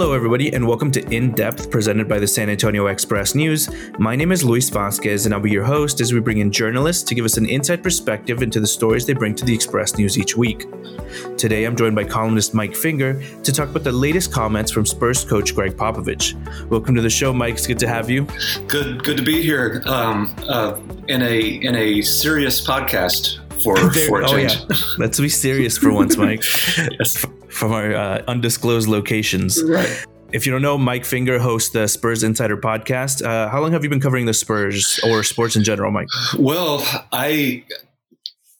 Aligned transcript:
Hello, 0.00 0.12
everybody, 0.12 0.52
and 0.52 0.64
welcome 0.64 0.92
to 0.92 1.04
In 1.12 1.32
Depth, 1.32 1.72
presented 1.72 2.08
by 2.08 2.20
the 2.20 2.26
San 2.28 2.48
Antonio 2.48 2.86
Express 2.86 3.34
News. 3.34 3.68
My 3.98 4.14
name 4.14 4.30
is 4.30 4.44
Luis 4.44 4.70
Vasquez, 4.70 5.26
and 5.26 5.34
I'll 5.34 5.40
be 5.40 5.50
your 5.50 5.64
host 5.64 6.00
as 6.00 6.12
we 6.12 6.20
bring 6.20 6.38
in 6.38 6.52
journalists 6.52 7.02
to 7.02 7.16
give 7.16 7.24
us 7.24 7.36
an 7.36 7.48
inside 7.48 7.82
perspective 7.82 8.40
into 8.40 8.60
the 8.60 8.66
stories 8.68 9.06
they 9.06 9.12
bring 9.12 9.34
to 9.34 9.44
the 9.44 9.52
Express 9.52 9.98
News 9.98 10.16
each 10.16 10.36
week. 10.36 10.66
Today, 11.36 11.64
I'm 11.64 11.74
joined 11.74 11.96
by 11.96 12.04
columnist 12.04 12.54
Mike 12.54 12.76
Finger 12.76 13.20
to 13.42 13.52
talk 13.52 13.70
about 13.70 13.82
the 13.82 13.90
latest 13.90 14.32
comments 14.32 14.70
from 14.70 14.86
Spurs 14.86 15.24
coach 15.24 15.52
Gregg 15.52 15.76
Popovich. 15.76 16.36
Welcome 16.68 16.94
to 16.94 17.02
the 17.02 17.10
show, 17.10 17.32
Mike. 17.32 17.54
It's 17.54 17.66
good 17.66 17.80
to 17.80 17.88
have 17.88 18.08
you. 18.08 18.28
Good, 18.68 19.02
good 19.02 19.16
to 19.16 19.24
be 19.24 19.42
here 19.42 19.82
um, 19.86 20.32
uh, 20.46 20.78
in 21.08 21.22
a 21.22 21.40
in 21.40 21.74
a 21.74 22.02
serious 22.02 22.64
podcast 22.64 23.40
for, 23.60 23.76
for 24.06 24.20
a 24.20 24.26
oh, 24.26 24.32
change. 24.32 24.54
Yeah. 24.54 24.76
Let's 24.98 25.18
be 25.18 25.28
serious 25.28 25.76
for 25.76 25.92
once, 25.92 26.16
Mike. 26.16 26.44
yes 27.00 27.26
from 27.50 27.72
our 27.72 27.94
uh, 27.94 28.22
undisclosed 28.28 28.88
locations. 28.88 29.62
Right. 29.62 30.06
If 30.32 30.44
you 30.44 30.52
don't 30.52 30.62
know, 30.62 30.76
Mike 30.76 31.06
Finger 31.06 31.38
hosts 31.38 31.70
the 31.70 31.88
Spurs 31.88 32.22
Insider 32.22 32.58
podcast. 32.58 33.24
Uh, 33.24 33.48
how 33.48 33.60
long 33.60 33.72
have 33.72 33.82
you 33.82 33.88
been 33.88 34.00
covering 34.00 34.26
the 34.26 34.34
Spurs 34.34 35.00
or 35.02 35.22
sports 35.22 35.56
in 35.56 35.64
general, 35.64 35.90
Mike? 35.90 36.08
Well, 36.38 36.84
I 37.12 37.64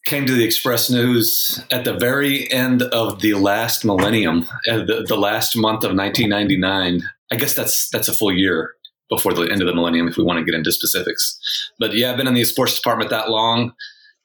came 0.06 0.24
to 0.24 0.32
the 0.32 0.44
Express 0.44 0.88
News 0.88 1.62
at 1.70 1.84
the 1.84 1.92
very 1.92 2.50
end 2.50 2.82
of 2.82 3.20
the 3.20 3.34
last 3.34 3.84
millennium, 3.84 4.48
uh, 4.70 4.78
the, 4.78 5.04
the 5.06 5.16
last 5.16 5.54
month 5.56 5.84
of 5.84 5.94
1999. 5.94 7.02
I 7.30 7.36
guess 7.36 7.52
that's 7.52 7.90
that's 7.90 8.08
a 8.08 8.14
full 8.14 8.32
year 8.32 8.74
before 9.10 9.34
the 9.34 9.42
end 9.42 9.60
of 9.60 9.68
the 9.68 9.74
millennium, 9.74 10.08
if 10.08 10.16
we 10.16 10.24
want 10.24 10.38
to 10.38 10.44
get 10.44 10.54
into 10.54 10.72
specifics. 10.72 11.38
But 11.78 11.94
yeah, 11.94 12.10
I've 12.10 12.16
been 12.16 12.26
in 12.26 12.34
the 12.34 12.44
sports 12.44 12.74
department 12.74 13.10
that 13.10 13.28
long, 13.28 13.72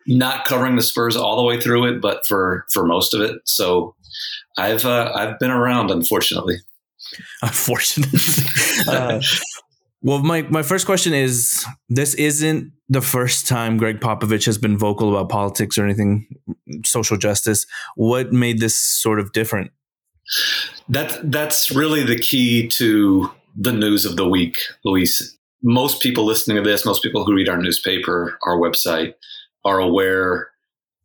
not 0.08 0.46
covering 0.46 0.78
the 0.78 0.82
Spurs 0.82 1.18
all 1.18 1.36
the 1.36 1.44
way 1.44 1.60
through 1.60 1.86
it, 1.88 2.02
but 2.02 2.26
for 2.26 2.66
for 2.72 2.86
most 2.86 3.14
of 3.14 3.20
it. 3.20 3.42
So 3.44 3.96
I've 4.58 4.86
uh, 4.86 5.12
I've 5.16 5.40
been 5.40 5.52
around, 5.52 5.92
unfortunately. 5.92 6.58
Unfortunately. 7.42 8.20
uh, 8.88 9.22
well, 10.02 10.20
my 10.20 10.44
my 10.44 10.64
first 10.64 10.86
question 10.86 11.14
is: 11.14 11.66
This 11.90 12.14
isn't 12.16 12.72
the 12.90 13.02
first 13.02 13.48
time 13.48 13.78
Gregg 13.78 14.00
Popovich 14.00 14.46
has 14.46 14.58
been 14.58 14.78
vocal 14.78 15.10
about 15.10 15.30
politics 15.30 15.78
or 15.78 15.86
anything 15.86 16.28
social 16.86 17.18
justice. 17.18 17.66
What 17.96 18.32
made 18.32 18.60
this 18.60 18.76
sort 18.76 19.20
of 19.20 19.32
different? 19.34 19.72
That 20.90 21.20
that's 21.32 21.72
really 21.72 22.04
the 22.04 22.18
key 22.18 22.68
to 22.70 23.32
the 23.56 23.72
news 23.72 24.06
of 24.06 24.16
the 24.16 24.28
week, 24.28 24.58
Luis. 24.84 25.38
Most 25.62 26.02
people 26.02 26.26
listening 26.26 26.58
to 26.58 26.70
this, 26.70 26.86
most 26.86 27.04
people 27.04 27.26
who 27.26 27.34
read 27.34 27.48
our 27.48 27.58
newspaper, 27.58 28.38
our 28.46 28.58
website, 28.58 29.14
are 29.64 29.80
aware 29.80 30.50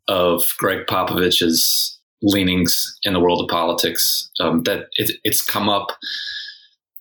of 0.08 0.44
Gregg 0.58 0.86
Popovich's 0.86 1.97
leanings 2.22 2.98
in 3.02 3.12
the 3.12 3.20
world 3.20 3.40
of 3.42 3.48
politics. 3.48 4.30
Um, 4.40 4.62
that 4.64 4.86
it, 4.92 5.12
it's 5.24 5.44
come 5.44 5.68
up. 5.68 5.88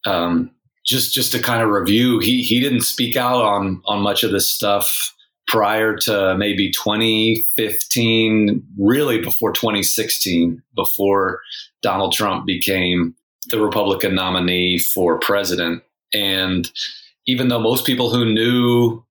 Um, 0.06 0.52
just 0.86 1.14
just 1.14 1.32
to 1.34 1.40
kind 1.40 1.62
of 1.62 1.70
review, 1.70 2.20
he 2.20 2.42
he 2.42 2.60
didn't 2.60 2.82
speak 2.82 3.16
out 3.16 3.44
on 3.44 3.82
on 3.86 4.02
much 4.02 4.24
of 4.24 4.32
this 4.32 4.50
stuff 4.50 5.14
prior 5.48 5.96
to 5.96 6.36
maybe 6.38 6.72
2015, 6.72 8.64
really 8.78 9.22
before 9.22 9.52
2016, 9.54 10.62
before 10.76 11.40
Donald 11.82 12.12
Trump 12.14 12.46
became 12.46 13.16
the 13.50 13.62
Republican 13.62 14.14
nominee 14.14 14.78
for 14.78 15.18
president. 15.20 15.82
And 16.14 16.70
even 17.28 17.48
though 17.48 17.60
most 17.60 17.86
people 17.86 18.10
who 18.10 18.26
knew 18.26 19.06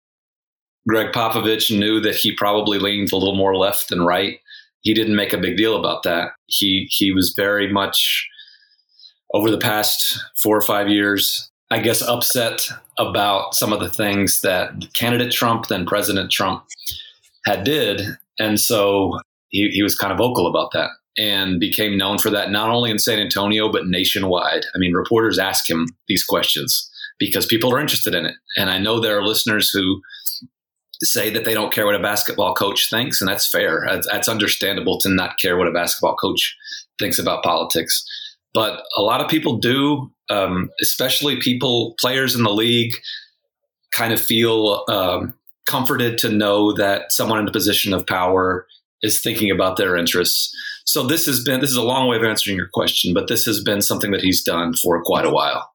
Gregg 0.89 1.13
Popovich 1.13 1.77
knew 1.77 2.01
that 2.01 2.17
he 2.17 2.33
probably 2.35 2.79
leaned 2.79 3.13
a 3.13 3.17
little 3.17 3.35
more 3.35 3.57
left 3.57 3.89
than 3.89 4.03
right, 4.03 4.39
he 4.87 4.95
didn't 4.95 5.17
make 5.17 5.33
a 5.33 5.39
big 5.39 5.57
deal 5.57 5.77
about 5.77 6.05
that. 6.05 6.29
He 6.47 6.87
he 6.91 7.11
was 7.11 7.35
very 7.37 7.73
much 7.73 8.29
over 9.35 9.51
the 9.51 9.59
past 9.59 10.17
four 10.41 10.57
or 10.57 10.63
five 10.63 10.89
years, 10.89 11.51
I 11.73 11.81
guess, 11.81 12.03
upset 12.03 12.69
about 12.97 13.57
some 13.57 13.73
of 13.73 13.81
the 13.81 13.91
things 13.91 14.43
that 14.43 14.71
candidate 14.95 15.33
Trump, 15.33 15.67
then 15.67 15.87
President 15.87 16.31
Trump, 16.31 16.63
had 17.45 17.65
did, 17.65 18.03
and 18.39 18.61
so 18.61 19.19
he, 19.49 19.71
he 19.71 19.83
was 19.83 19.97
kind 19.97 20.13
of 20.13 20.19
vocal 20.19 20.47
about 20.47 20.71
that 20.73 20.91
and 21.19 21.59
became 21.59 21.99
known 21.99 22.19
for 22.19 22.31
that 22.31 22.53
not 22.53 22.71
only 22.71 22.93
in 22.93 23.01
San 23.01 23.19
Antonio 23.19 23.73
but 23.73 23.89
nationwide. 23.89 24.67
I 24.73 24.79
mean, 24.79 24.93
reporters 24.93 25.37
ask 25.37 25.69
him 25.69 25.89
these 26.07 26.23
questions 26.23 26.89
because 27.19 27.45
people 27.45 27.75
are 27.75 27.81
interested 27.81 28.15
in 28.15 28.25
it, 28.25 28.37
and 28.57 28.71
I 28.71 28.79
know 28.79 29.01
there 29.01 29.19
are 29.19 29.27
listeners 29.27 29.69
who 29.69 30.01
say 31.03 31.31
that 31.31 31.45
they 31.45 31.55
don't 31.55 31.73
care 31.73 31.87
what 31.87 31.95
a 31.95 32.03
basketball 32.03 32.55
coach 32.55 32.89
thinks, 32.91 33.21
and 33.21 33.29
that's 33.29 33.49
fair. 33.49 33.87
That's, 33.87 34.29
understandable 34.29 34.99
to 35.01 35.09
not 35.09 35.39
care 35.39 35.57
what 35.57 35.69
a 35.69 35.73
basketball 35.73 36.17
coach 36.17 36.57
thinks 36.99 37.19
about 37.19 37.45
politics. 37.45 38.05
But 38.55 38.83
a 38.97 39.03
lot 39.03 39.21
of 39.21 39.29
people 39.29 39.59
do, 39.59 40.11
um, 40.31 40.71
especially 40.81 41.41
people, 41.41 41.95
players 42.01 42.35
in 42.35 42.43
the 42.43 42.53
league, 42.53 42.95
kind 43.95 44.13
of 44.13 44.21
feel 44.21 44.85
um, 44.89 45.35
comforted 45.69 46.19
to 46.19 46.31
know 46.31 46.73
that 46.73 47.13
someone 47.13 47.39
in 47.39 47.49
a 47.49 47.53
position 47.53 47.93
of 47.93 48.07
power 48.07 48.67
is 49.03 49.21
thinking 49.21 49.51
about 49.51 49.77
their 49.77 49.97
interests. 49.97 50.55
So 50.87 51.03
this 51.03 51.27
has 51.27 51.43
been 51.43 51.61
this 51.61 51.71
is 51.71 51.77
a 51.77 51.83
long 51.83 52.09
way 52.09 52.17
of 52.17 52.25
answering 52.25 52.57
your 52.57 52.69
question, 52.73 53.13
but 53.13 53.29
this 53.29 53.45
has 53.45 53.63
been 53.63 53.83
something 53.83 54.13
that 54.13 54.23
he's 54.23 54.43
done 54.43 54.75
for 54.75 55.03
quite 55.03 55.27
a 55.27 55.31
while. 55.31 55.71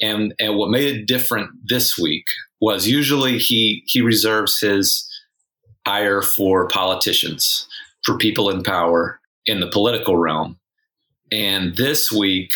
And 0.00 0.34
and 0.38 0.56
what 0.56 0.70
made 0.70 0.94
it 0.94 1.06
different 1.06 1.50
this 1.64 1.98
week 1.98 2.24
was 2.60 2.88
usually 2.88 3.38
he 3.38 3.82
he 3.86 4.00
reserves 4.00 4.58
his 4.58 5.08
ire 5.86 6.22
for 6.22 6.66
politicians, 6.68 7.68
for 8.04 8.16
people 8.16 8.48
in 8.48 8.62
power 8.62 9.20
in 9.46 9.60
the 9.60 9.68
political 9.68 10.16
realm. 10.16 10.58
And 11.30 11.76
this 11.76 12.10
week, 12.10 12.50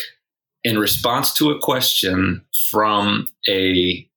in 0.63 0.79
response 0.79 1.33
to 1.35 1.51
a 1.51 1.59
question 1.59 2.43
from 2.69 3.27
a 3.47 4.07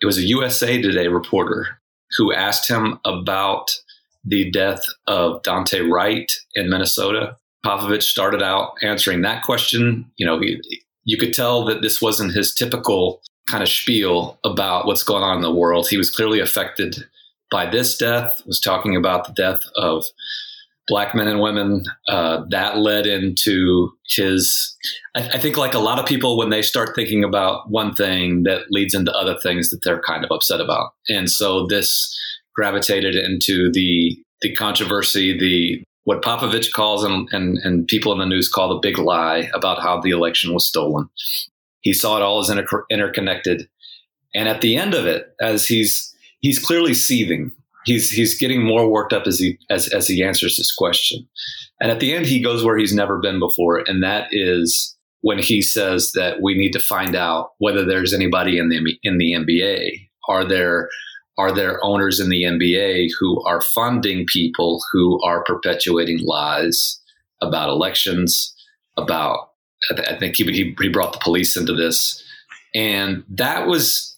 it 0.00 0.06
was 0.06 0.18
a 0.18 0.22
USA 0.22 0.82
Today 0.82 1.06
reporter 1.06 1.80
who 2.16 2.32
asked 2.32 2.68
him 2.68 2.98
about 3.04 3.78
the 4.24 4.50
death 4.50 4.82
of 5.06 5.42
Daunte 5.42 5.88
Wright 5.90 6.30
in 6.54 6.70
Minnesota. 6.70 7.36
Popovich 7.64 8.02
started 8.02 8.42
out 8.42 8.74
answering 8.82 9.22
that 9.22 9.42
question. 9.42 10.10
You 10.16 10.26
know, 10.26 10.40
he, 10.40 10.60
you 11.04 11.16
could 11.16 11.32
tell 11.32 11.64
that 11.64 11.82
this 11.82 12.00
wasn't 12.00 12.32
his 12.32 12.54
typical 12.54 13.20
kind 13.48 13.62
of 13.62 13.68
spiel 13.68 14.38
about 14.44 14.86
what's 14.86 15.02
going 15.02 15.22
on 15.22 15.36
in 15.36 15.42
the 15.42 15.54
world. 15.54 15.88
He 15.88 15.96
was 15.96 16.10
clearly 16.10 16.40
affected 16.40 16.96
by 17.50 17.68
this 17.68 17.96
death, 17.96 18.40
was 18.46 18.60
talking 18.60 18.96
about 18.96 19.26
the 19.26 19.32
death 19.32 19.60
of 19.76 20.04
black 20.88 21.14
men 21.14 21.28
and 21.28 21.40
women. 21.40 21.84
Uh, 22.08 22.44
that 22.50 22.78
led 22.78 23.06
into 23.06 23.90
his, 24.08 24.76
I, 25.14 25.28
I, 25.34 25.38
think, 25.38 25.56
like 25.56 25.74
a 25.74 25.78
lot 25.78 25.98
of 25.98 26.06
people, 26.06 26.36
when 26.36 26.50
they 26.50 26.62
start 26.62 26.94
thinking 26.94 27.22
about 27.22 27.70
one 27.70 27.94
thing, 27.94 28.44
that 28.44 28.70
leads 28.70 28.94
into 28.94 29.12
other 29.12 29.38
things 29.40 29.70
that 29.70 29.80
they're 29.84 30.00
kind 30.00 30.24
of 30.24 30.30
upset 30.30 30.60
about. 30.60 30.92
And 31.08 31.30
so 31.30 31.66
this 31.66 32.18
gravitated 32.54 33.14
into 33.14 33.70
the 33.72 34.16
the 34.40 34.54
controversy, 34.54 35.38
the 35.38 35.84
what 36.04 36.22
Popovich 36.22 36.72
calls 36.72 37.04
and, 37.04 37.28
and, 37.30 37.58
and 37.58 37.86
people 37.86 38.12
in 38.12 38.18
the 38.18 38.26
news 38.26 38.48
call 38.48 38.68
the 38.68 38.80
big 38.80 38.98
lie 38.98 39.48
about 39.54 39.80
how 39.80 40.00
the 40.00 40.10
election 40.10 40.52
was 40.52 40.66
stolen. 40.66 41.08
He 41.80 41.92
saw 41.92 42.16
it 42.16 42.22
all 42.22 42.40
as 42.40 42.50
inter- 42.50 42.84
interconnected. 42.90 43.68
And 44.34 44.48
at 44.48 44.62
the 44.62 44.76
end 44.76 44.94
of 44.94 45.06
it, 45.06 45.26
as 45.40 45.66
he's 45.66 46.12
he's 46.40 46.58
clearly 46.58 46.94
seething, 46.94 47.52
he's 47.84 48.10
he's 48.10 48.38
getting 48.38 48.64
more 48.64 48.90
worked 48.90 49.12
up 49.12 49.26
as 49.26 49.38
he 49.38 49.58
as 49.70 49.92
as 49.92 50.08
he 50.08 50.24
answers 50.24 50.56
this 50.56 50.74
question. 50.74 51.26
And 51.80 51.90
at 51.90 52.00
the 52.00 52.14
end, 52.14 52.26
he 52.26 52.42
goes 52.42 52.64
where 52.64 52.78
he's 52.78 52.94
never 52.94 53.18
been 53.18 53.38
before, 53.38 53.82
and 53.86 54.02
that 54.02 54.28
is 54.30 54.96
when 55.20 55.38
he 55.38 55.60
says 55.60 56.12
that 56.14 56.40
we 56.40 56.54
need 56.54 56.72
to 56.72 56.80
find 56.80 57.14
out 57.14 57.50
whether 57.58 57.84
there's 57.84 58.14
anybody 58.14 58.58
in 58.58 58.68
the 58.68 58.80
in 59.02 59.18
the 59.18 59.32
NBA. 59.32 60.08
Are 60.28 60.44
there 60.44 60.88
are 61.38 61.52
there 61.52 61.82
owners 61.82 62.20
in 62.20 62.28
the 62.28 62.42
NBA 62.42 63.08
who 63.18 63.42
are 63.44 63.60
funding 63.60 64.26
people 64.26 64.80
who 64.92 65.22
are 65.24 65.44
perpetuating 65.44 66.20
lies 66.24 67.00
about 67.40 67.70
elections, 67.70 68.54
about 68.96 69.48
I, 69.90 70.16
think 70.16 70.36
he, 70.36 70.44
he, 70.78 70.88
brought 70.88 71.12
the 71.12 71.18
police 71.18 71.56
into 71.56 71.74
this. 71.74 72.22
And 72.74 73.24
that 73.28 73.66
was 73.66 74.16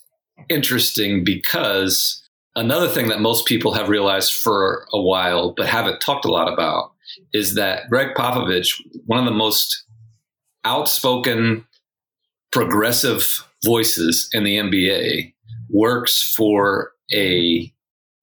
interesting 0.50 1.24
because 1.24 2.22
another 2.54 2.88
thing 2.88 3.08
that 3.08 3.20
most 3.20 3.46
people 3.46 3.72
have 3.72 3.88
realized 3.88 4.34
for 4.34 4.86
a 4.92 5.00
while, 5.00 5.54
but 5.56 5.66
haven't 5.66 6.00
talked 6.00 6.26
a 6.26 6.30
lot 6.30 6.52
about, 6.52 6.92
is 7.32 7.54
that 7.54 7.88
Gregg 7.88 8.14
Popovich, 8.14 8.74
one 9.06 9.18
of 9.18 9.24
the 9.24 9.30
most 9.30 9.84
outspoken, 10.64 11.66
progressive 12.52 13.46
voices 13.64 14.28
in 14.32 14.44
the 14.44 14.56
NBA, 14.56 15.32
works 15.70 16.34
for 16.36 16.93
a 17.12 17.72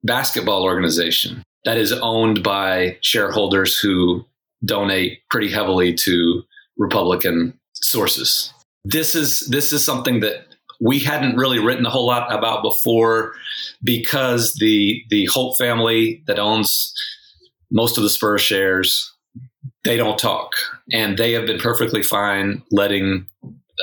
basketball 0.03 0.63
organization 0.63 1.43
that 1.65 1.77
is 1.77 1.91
owned 1.91 2.43
by 2.43 2.97
shareholders 3.01 3.77
who 3.77 4.25
donate 4.65 5.19
pretty 5.29 5.49
heavily 5.49 5.93
to 5.93 6.43
Republican 6.77 7.57
sources. 7.73 8.53
This 8.83 9.15
is 9.15 9.47
this 9.47 9.71
is 9.71 9.83
something 9.83 10.21
that 10.21 10.47
we 10.79 10.97
hadn't 10.97 11.35
really 11.35 11.59
written 11.59 11.85
a 11.85 11.89
whole 11.89 12.07
lot 12.07 12.33
about 12.33 12.63
before 12.63 13.33
because 13.83 14.55
the 14.55 15.03
the 15.09 15.25
Holt 15.25 15.57
family 15.59 16.23
that 16.25 16.39
owns 16.39 16.93
most 17.69 17.97
of 17.97 18.03
the 18.03 18.09
Spurs 18.09 18.41
shares 18.41 19.11
they 19.83 19.97
don't 19.97 20.17
talk 20.17 20.51
and 20.91 21.17
they 21.17 21.31
have 21.31 21.45
been 21.45 21.59
perfectly 21.59 22.03
fine 22.03 22.61
letting 22.71 23.27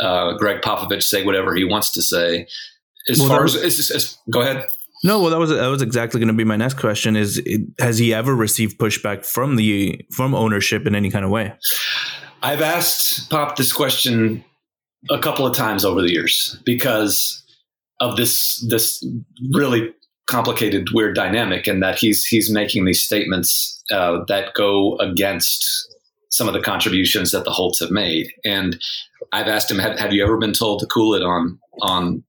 uh, 0.01 0.35
Gregg 0.35 0.61
Popovich 0.63 1.03
say 1.03 1.25
whatever 1.25 1.55
he 1.55 1.65
wants 1.65 1.91
to 1.93 2.03
say. 2.03 2.47
As 3.09 3.19
well, 3.19 3.29
far 3.29 3.43
was, 3.43 3.57
as, 3.57 3.79
as, 3.79 3.91
as, 3.91 4.19
go 4.31 4.43
ahead. 4.43 4.67
No, 5.05 5.21
well, 5.21 5.31
that 5.31 5.39
was 5.39 5.51
that 5.51 5.67
was 5.69 5.83
exactly 5.83 6.19
going 6.19 6.29
to 6.29 6.35
be 6.35 6.45
my 6.45 6.57
next 6.57 6.75
question. 6.75 7.17
Is 7.17 7.41
has 7.79 7.99
he 7.99 8.13
ever 8.13 8.35
received 8.35 8.79
pushback 8.79 9.25
from 9.25 9.57
the 9.57 10.01
from 10.13 10.35
ownership 10.35 10.87
in 10.87 10.95
any 10.95 11.11
kind 11.11 11.25
of 11.25 11.31
way? 11.31 11.53
I've 12.43 12.61
asked 12.61 13.31
Pop 13.31 13.57
this 13.57 13.73
question 13.73 14.45
a 15.11 15.19
couple 15.19 15.47
of 15.47 15.57
times 15.57 15.85
over 15.85 16.03
the 16.03 16.13
years 16.13 16.61
because 16.65 17.43
of 18.01 18.17
this 18.17 18.65
this 18.69 19.05
really 19.53 19.93
complicated, 20.29 20.89
weird 20.93 21.15
dynamic, 21.15 21.67
and 21.67 21.83
that 21.83 21.99
he's 21.99 22.27
he's 22.27 22.51
making 22.51 22.85
these 22.85 23.03
statements 23.03 23.83
uh, 23.93 24.19
that 24.29 24.55
go 24.55 24.97
against 24.99 25.87
some 26.31 26.47
of 26.49 26.55
the 26.55 26.61
contributions 26.61 27.31
that 27.31 27.45
the 27.45 27.51
Holts 27.51 27.81
have 27.81 27.91
made. 27.91 28.29
And 28.45 28.79
I've 29.33 29.49
asked 29.49 29.71
him, 29.71 29.79
have, 29.79 29.99
have 29.99 30.13
you 30.13 30.23
ever 30.23 30.37
been 30.37 30.53
told 30.53 30.81
to 30.81 30.87
cool 30.87 31.15
it 31.15 31.23
on 31.23 31.59
on 31.83 32.23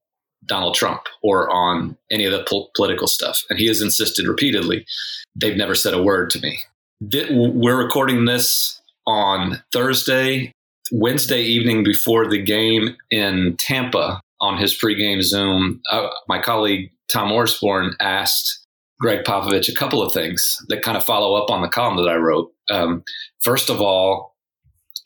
Donald 0.49 0.75
Trump 0.75 1.03
or 1.21 1.49
on 1.49 1.97
any 2.11 2.25
of 2.25 2.33
the 2.33 2.43
po- 2.49 2.69
political 2.75 3.07
stuff? 3.07 3.43
And 3.49 3.57
he 3.57 3.67
has 3.67 3.81
insisted 3.81 4.27
repeatedly, 4.27 4.85
they've 5.35 5.55
never 5.55 5.75
said 5.75 5.93
a 5.93 6.03
word 6.03 6.29
to 6.31 6.41
me. 6.41 6.59
We're 7.31 7.81
recording 7.81 8.25
this 8.25 8.81
on 9.07 9.63
Thursday, 9.71 10.51
Wednesday 10.91 11.41
evening 11.41 11.85
before 11.85 12.27
the 12.27 12.41
game 12.41 12.97
in 13.09 13.55
Tampa 13.57 14.19
on 14.41 14.57
his 14.57 14.77
pregame 14.77 15.21
Zoom. 15.21 15.81
Uh, 15.89 16.09
my 16.27 16.41
colleague 16.41 16.91
Tom 17.11 17.29
Orsborn 17.29 17.93
asked 18.01 18.65
Gregg 18.99 19.23
Popovich 19.23 19.69
a 19.69 19.75
couple 19.75 20.01
of 20.01 20.11
things 20.11 20.57
that 20.67 20.81
kind 20.81 20.97
of 20.97 21.03
follow 21.03 21.35
up 21.35 21.49
on 21.49 21.61
the 21.61 21.69
column 21.69 21.95
that 21.97 22.09
I 22.09 22.15
wrote. 22.15 22.51
Um, 22.69 23.03
first 23.39 23.69
of 23.69 23.79
all, 23.79 24.35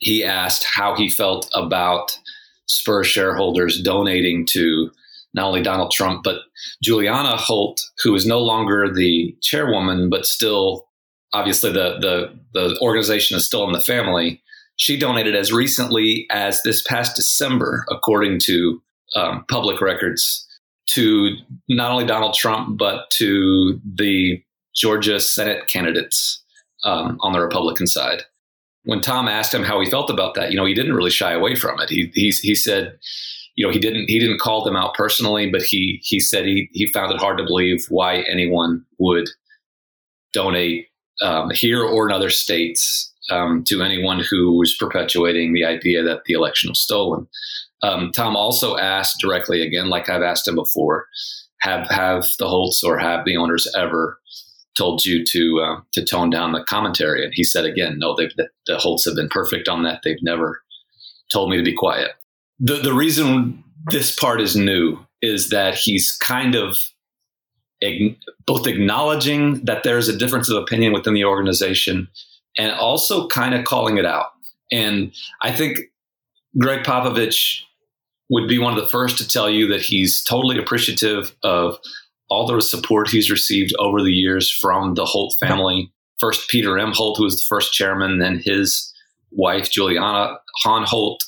he 0.00 0.24
asked 0.24 0.64
how 0.64 0.96
he 0.96 1.08
felt 1.08 1.48
about 1.54 2.18
Spurs 2.66 3.06
shareholders 3.06 3.80
donating 3.80 4.46
to 4.46 4.90
not 5.34 5.46
only 5.46 5.62
Donald 5.62 5.90
Trump, 5.90 6.22
but 6.24 6.40
Julianna 6.82 7.36
Holt, 7.36 7.82
who 8.02 8.14
is 8.14 8.26
no 8.26 8.38
longer 8.38 8.92
the 8.92 9.36
chairwoman, 9.42 10.08
but 10.08 10.24
still 10.24 10.86
obviously 11.32 11.72
the, 11.72 11.98
the, 12.00 12.38
the 12.52 12.78
organization 12.80 13.36
is 13.36 13.44
still 13.44 13.66
in 13.66 13.72
the 13.72 13.80
family. 13.80 14.40
She 14.76 14.98
donated 14.98 15.34
as 15.34 15.52
recently 15.52 16.26
as 16.30 16.62
this 16.62 16.82
past 16.82 17.16
December, 17.16 17.84
according 17.90 18.40
to 18.44 18.80
um, 19.16 19.44
public 19.50 19.80
records, 19.80 20.46
to 20.86 21.36
not 21.68 21.90
only 21.90 22.06
Donald 22.06 22.34
Trump, 22.34 22.78
but 22.78 23.10
to 23.10 23.80
the 23.84 24.42
Georgia 24.74 25.20
Senate 25.20 25.66
candidates 25.68 26.42
um, 26.84 27.18
on 27.20 27.32
the 27.32 27.40
Republican 27.40 27.86
side. 27.86 28.22
When 28.84 29.00
Tom 29.00 29.28
asked 29.28 29.54
him 29.54 29.62
how 29.62 29.80
he 29.80 29.90
felt 29.90 30.10
about 30.10 30.34
that, 30.34 30.50
you 30.50 30.56
know, 30.56 30.66
he 30.66 30.74
didn't 30.74 30.94
really 30.94 31.10
shy 31.10 31.32
away 31.32 31.54
from 31.54 31.80
it. 31.80 31.88
He, 31.88 32.10
he, 32.14 32.30
he 32.30 32.54
said, 32.54 32.98
you 33.56 33.64
know, 33.64 33.72
he 33.72 33.78
didn't 33.78 34.06
he 34.08 34.18
didn't 34.18 34.40
call 34.40 34.64
them 34.64 34.76
out 34.76 34.94
personally, 34.94 35.50
but 35.50 35.62
he 35.62 36.00
he 36.02 36.18
said 36.18 36.44
he 36.44 36.68
he 36.72 36.90
found 36.92 37.12
it 37.12 37.20
hard 37.20 37.38
to 37.38 37.44
believe 37.44 37.84
why 37.88 38.18
anyone 38.30 38.84
would 38.98 39.28
donate 40.32 40.88
um, 41.22 41.50
here 41.50 41.82
or 41.82 42.08
in 42.08 42.14
other 42.14 42.30
states 42.30 43.12
um, 43.30 43.62
to 43.64 43.82
anyone 43.82 44.20
who 44.20 44.58
was 44.58 44.76
perpetuating 44.76 45.52
the 45.52 45.64
idea 45.64 46.02
that 46.02 46.24
the 46.26 46.34
election 46.34 46.70
was 46.70 46.80
stolen. 46.80 47.26
Um, 47.82 48.10
Tom 48.12 48.34
also 48.34 48.76
asked 48.76 49.20
directly 49.20 49.62
again, 49.62 49.88
like 49.88 50.08
I've 50.08 50.22
asked 50.22 50.48
him 50.48 50.56
before, 50.56 51.06
have 51.60 51.88
have 51.90 52.28
the 52.38 52.48
Holts 52.48 52.82
or 52.82 52.98
have 52.98 53.24
the 53.24 53.36
owners 53.36 53.70
ever 53.76 54.18
told 54.76 55.04
you 55.04 55.24
to 55.24 55.60
uh, 55.64 55.80
to 55.92 56.04
tone 56.04 56.28
down 56.28 56.52
the 56.52 56.64
commentary? 56.64 57.24
And 57.24 57.32
he 57.32 57.44
said 57.44 57.64
again, 57.64 58.00
no, 58.00 58.16
the, 58.16 58.48
the 58.66 58.78
Holts 58.78 59.04
have 59.04 59.14
been 59.14 59.28
perfect 59.28 59.68
on 59.68 59.84
that. 59.84 60.00
They've 60.02 60.16
never 60.22 60.60
told 61.32 61.50
me 61.50 61.56
to 61.56 61.62
be 61.62 61.74
quiet 61.74 62.10
the 62.58 62.76
the 62.76 62.92
reason 62.92 63.62
this 63.90 64.14
part 64.14 64.40
is 64.40 64.56
new 64.56 64.98
is 65.22 65.50
that 65.50 65.74
he's 65.74 66.12
kind 66.12 66.54
of 66.54 66.78
both 68.46 68.66
acknowledging 68.66 69.62
that 69.64 69.82
there's 69.82 70.08
a 70.08 70.16
difference 70.16 70.48
of 70.48 70.56
opinion 70.56 70.92
within 70.92 71.12
the 71.12 71.24
organization 71.24 72.08
and 72.56 72.72
also 72.72 73.28
kind 73.28 73.54
of 73.54 73.64
calling 73.64 73.98
it 73.98 74.06
out. 74.06 74.28
And 74.72 75.12
I 75.42 75.54
think 75.54 75.80
Gregg 76.58 76.84
Popovich 76.84 77.60
would 78.30 78.48
be 78.48 78.58
one 78.58 78.72
of 78.72 78.82
the 78.82 78.88
first 78.88 79.18
to 79.18 79.28
tell 79.28 79.50
you 79.50 79.66
that 79.68 79.82
he's 79.82 80.24
totally 80.24 80.58
appreciative 80.58 81.34
of 81.42 81.78
all 82.30 82.46
the 82.46 82.60
support 82.62 83.08
he's 83.08 83.30
received 83.30 83.74
over 83.78 84.02
the 84.02 84.12
years 84.12 84.50
from 84.50 84.94
the 84.94 85.04
Holt 85.04 85.36
family. 85.38 85.92
First, 86.18 86.48
Peter 86.48 86.78
M. 86.78 86.92
Holt, 86.92 87.18
who 87.18 87.24
was 87.24 87.36
the 87.36 87.44
first 87.46 87.74
chairman, 87.74 88.18
then 88.18 88.40
his 88.42 88.92
wife, 89.30 89.70
Julianna 89.70 90.38
Hawn 90.62 90.84
Holt, 90.86 91.22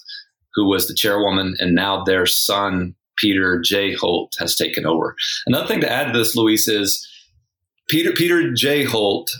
who 0.56 0.66
was 0.66 0.88
the 0.88 0.94
chairwoman, 0.94 1.54
and 1.60 1.74
now 1.74 2.02
their 2.02 2.26
son, 2.26 2.96
Peter 3.18 3.60
J. 3.60 3.94
Holt, 3.94 4.34
has 4.40 4.56
taken 4.56 4.86
over. 4.86 5.14
Another 5.46 5.68
thing 5.68 5.80
to 5.82 5.92
add 5.92 6.12
to 6.12 6.18
this, 6.18 6.34
Luis, 6.34 6.66
is 6.66 7.06
Peter 7.88 8.12
Peter 8.12 8.52
J. 8.52 8.82
Holt, 8.82 9.30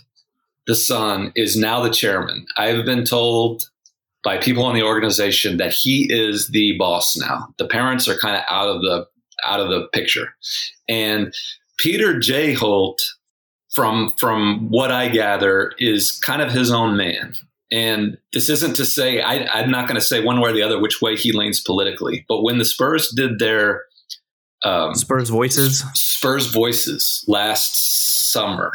the 0.66 0.74
son, 0.74 1.32
is 1.34 1.56
now 1.56 1.82
the 1.82 1.90
chairman. 1.90 2.46
I 2.56 2.68
have 2.68 2.84
been 2.84 3.04
told 3.04 3.64
by 4.22 4.36
people 4.38 4.68
in 4.68 4.74
the 4.74 4.82
organization 4.82 5.56
that 5.56 5.72
he 5.72 6.06
is 6.10 6.48
the 6.48 6.76
boss 6.78 7.16
now. 7.16 7.48
The 7.58 7.66
parents 7.66 8.08
are 8.08 8.18
kind 8.18 8.36
of 8.36 8.42
out 8.50 8.68
of 8.68 8.82
the 8.82 9.06
out 9.44 9.60
of 9.60 9.68
the 9.68 9.86
picture. 9.92 10.34
And 10.88 11.32
Peter 11.78 12.18
J. 12.18 12.52
Holt, 12.52 13.00
from 13.74 14.12
from 14.18 14.68
what 14.68 14.90
I 14.90 15.08
gather, 15.08 15.72
is 15.78 16.12
kind 16.12 16.42
of 16.42 16.52
his 16.52 16.70
own 16.70 16.96
man. 16.96 17.34
And 17.72 18.16
this 18.32 18.48
isn't 18.48 18.76
to 18.76 18.86
say, 18.86 19.20
I, 19.20 19.60
am 19.60 19.70
not 19.70 19.88
going 19.88 19.98
to 20.00 20.06
say 20.06 20.22
one 20.22 20.40
way 20.40 20.50
or 20.50 20.52
the 20.52 20.62
other 20.62 20.80
which 20.80 21.02
way 21.02 21.16
he 21.16 21.32
leans 21.32 21.60
politically. 21.60 22.24
But 22.28 22.42
when 22.42 22.58
the 22.58 22.64
Spurs 22.64 23.12
did 23.16 23.38
their 23.38 23.84
um, 24.64 24.94
Spurs 24.94 25.28
Voices, 25.30 25.84
Spurs 25.94 26.46
Voices 26.46 27.24
last 27.26 28.32
summer, 28.32 28.70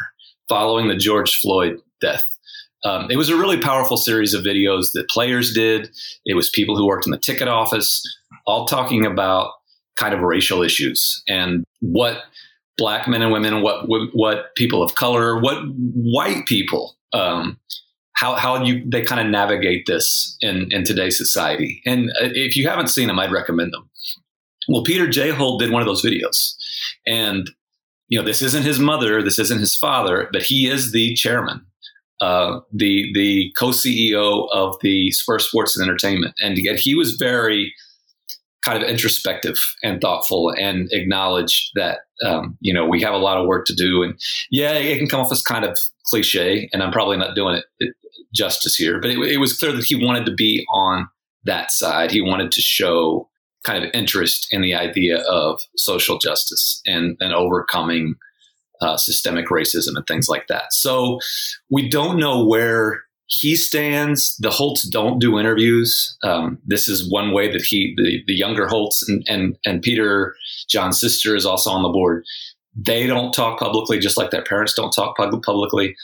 following 0.49 0.89
the 0.89 0.97
George 0.97 1.37
Floyd 1.37 1.79
death, 2.01 2.23
um, 2.83 3.09
it 3.09 3.15
was 3.15 3.29
a 3.29 3.37
really 3.37 3.59
powerful 3.59 3.97
series 3.97 4.33
of 4.33 4.43
videos 4.43 4.91
that 4.93 5.09
players 5.09 5.53
did. 5.53 5.89
It 6.25 6.35
was 6.35 6.49
people 6.49 6.75
who 6.75 6.87
worked 6.87 7.05
in 7.05 7.11
the 7.11 7.19
ticket 7.19 7.47
office, 7.47 8.03
all 8.45 8.65
talking 8.65 9.05
about 9.05 9.51
kind 9.97 10.13
of 10.13 10.21
racial 10.21 10.63
issues 10.63 11.21
and 11.27 11.63
what 11.79 12.23
black 12.77 13.07
men 13.07 13.21
and 13.21 13.31
women, 13.31 13.61
what 13.61 13.85
what 13.87 14.55
people 14.55 14.81
of 14.81 14.95
color, 14.95 15.39
what 15.39 15.63
white 15.65 16.45
people 16.47 16.95
um, 17.13 17.59
how 18.21 18.35
how 18.35 18.63
you 18.63 18.83
they 18.87 19.01
kind 19.01 19.19
of 19.19 19.27
navigate 19.27 19.87
this 19.87 20.37
in 20.41 20.67
in 20.69 20.83
today's 20.83 21.17
society. 21.17 21.81
And 21.87 22.11
uh, 22.21 22.29
if 22.33 22.55
you 22.55 22.67
haven't 22.67 22.87
seen 22.87 23.07
them, 23.07 23.19
I'd 23.19 23.31
recommend 23.31 23.73
them. 23.73 23.89
Well, 24.69 24.83
Peter 24.83 25.07
J. 25.07 25.31
Holt 25.31 25.59
did 25.59 25.71
one 25.71 25.81
of 25.81 25.87
those 25.87 26.03
videos, 26.03 26.53
and 27.07 27.49
you 28.09 28.19
know 28.19 28.25
this 28.25 28.43
isn't 28.43 28.63
his 28.63 28.77
mother, 28.77 29.23
this 29.23 29.39
isn't 29.39 29.59
his 29.59 29.75
father, 29.75 30.29
but 30.31 30.43
he 30.43 30.69
is 30.69 30.91
the 30.91 31.15
chairman, 31.15 31.65
uh, 32.21 32.59
the 32.71 33.11
the 33.15 33.51
co 33.57 33.69
CEO 33.69 34.47
of 34.53 34.75
the 34.81 35.11
Spurs 35.11 35.47
Sports 35.47 35.75
and 35.75 35.83
Entertainment, 35.83 36.35
and 36.39 36.59
yet 36.59 36.75
he 36.75 36.93
was 36.93 37.15
very 37.15 37.73
kind 38.63 38.81
of 38.83 38.87
introspective 38.87 39.55
and 39.81 39.99
thoughtful 39.99 40.53
and 40.55 40.87
acknowledged 40.91 41.71
that 41.73 42.01
um, 42.23 42.55
you 42.59 42.71
know 42.71 42.85
we 42.85 43.01
have 43.01 43.15
a 43.15 43.17
lot 43.17 43.39
of 43.39 43.47
work 43.47 43.65
to 43.65 43.73
do 43.73 44.03
and 44.03 44.13
yeah 44.51 44.73
it 44.73 44.99
can 44.99 45.07
come 45.07 45.19
off 45.19 45.31
as 45.31 45.41
kind 45.41 45.65
of 45.65 45.75
cliche 46.05 46.69
and 46.71 46.83
i'm 46.83 46.91
probably 46.91 47.17
not 47.17 47.33
doing 47.33 47.55
it 47.79 47.95
justice 48.33 48.75
here, 48.75 48.99
but 48.99 49.11
it, 49.11 49.17
it 49.19 49.37
was 49.37 49.57
clear 49.57 49.71
that 49.71 49.85
he 49.85 50.05
wanted 50.05 50.25
to 50.25 50.33
be 50.33 50.65
on 50.71 51.07
that 51.43 51.71
side. 51.71 52.11
He 52.11 52.21
wanted 52.21 52.51
to 52.51 52.61
show 52.61 53.29
kind 53.63 53.83
of 53.83 53.91
interest 53.93 54.47
in 54.51 54.61
the 54.61 54.73
idea 54.73 55.19
of 55.21 55.61
social 55.77 56.17
justice 56.17 56.81
and, 56.85 57.15
and 57.19 57.33
overcoming 57.33 58.15
uh, 58.81 58.97
systemic 58.97 59.47
racism 59.47 59.95
and 59.95 60.05
things 60.07 60.27
like 60.27 60.47
that. 60.47 60.73
So 60.73 61.19
we 61.69 61.87
don't 61.87 62.17
know 62.17 62.43
where 62.43 63.03
he 63.27 63.55
stands. 63.55 64.35
The 64.37 64.49
Holts 64.49 64.87
don't 64.89 65.19
do 65.19 65.39
interviews. 65.39 66.17
Um, 66.23 66.59
this 66.65 66.87
is 66.87 67.09
one 67.09 67.31
way 67.31 67.51
that 67.51 67.61
he, 67.61 67.93
the, 67.97 68.23
the 68.27 68.33
younger 68.33 68.67
Holts 68.67 69.07
and, 69.07 69.23
and, 69.27 69.57
and 69.65 69.81
Peter, 69.81 70.35
John's 70.69 70.99
sister, 70.99 71.35
is 71.35 71.45
also 71.45 71.69
on 71.69 71.83
the 71.83 71.89
board. 71.89 72.25
They 72.75 73.05
don't 73.05 73.33
talk 73.33 73.59
publicly, 73.59 73.99
just 73.99 74.17
like 74.17 74.31
their 74.31 74.43
parents 74.43 74.73
don't 74.73 74.91
talk 74.91 75.15
publicly. 75.17 75.95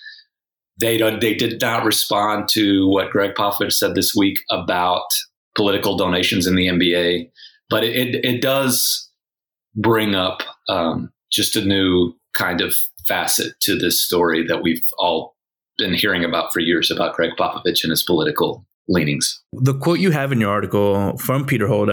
They 0.80 0.98
don't, 0.98 1.22
they 1.22 1.34
did 1.34 1.60
not 1.60 1.86
respond 1.86 2.50
to 2.50 2.88
what 2.88 3.10
Gregg 3.10 3.34
Popovich 3.36 3.74
said 3.74 3.96
this 3.96 4.14
week 4.16 4.38
about 4.52 5.08
political 5.56 5.98
donations 5.98 6.46
in 6.48 6.56
the 6.56 6.68
NBA, 6.68 7.30
but 7.70 7.84
it 7.84 7.96
it, 7.96 8.26
it 8.26 8.42
does 8.42 9.10
bring 9.76 10.16
up 10.16 10.42
um, 10.70 11.12
just 11.32 11.56
a 11.56 11.66
new 11.66 12.14
kind 12.36 12.62
of 12.62 12.76
facet 13.08 13.54
to 13.62 13.78
this 13.78 14.02
story 14.02 14.46
that 14.46 14.62
we've 14.62 14.84
all 15.00 15.36
been 15.78 15.94
hearing 15.94 16.24
about 16.24 16.54
for 16.54 16.60
years 16.60 16.92
about 16.92 17.16
Gregg 17.16 17.32
Popovich 17.38 17.84
and 17.84 17.92
his 17.92 18.04
political 18.04 18.66
leanings. 18.88 19.42
The 19.54 19.74
quote 19.74 20.00
you 20.00 20.12
have 20.12 20.32
in 20.32 20.40
your 20.40 20.52
article 20.52 21.18
from 21.18 21.46
Peter 21.46 21.68
Holt, 21.68 21.90